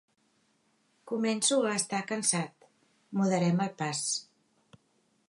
Començo 1.11 1.59
a 1.71 1.75
estar 1.81 2.01
cansat: 2.13 2.67
moderem 3.21 3.65
el 3.67 3.73
pas. 3.83 4.05